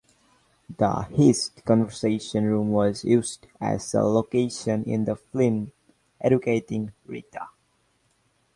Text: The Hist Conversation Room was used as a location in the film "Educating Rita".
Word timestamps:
The 0.79 1.03
Hist 1.11 1.63
Conversation 1.63 2.45
Room 2.45 2.69
was 2.71 3.03
used 3.03 3.45
as 3.59 3.93
a 3.93 4.01
location 4.01 4.83
in 4.85 5.05
the 5.05 5.15
film 5.15 5.71
"Educating 6.19 6.91
Rita". 7.05 7.49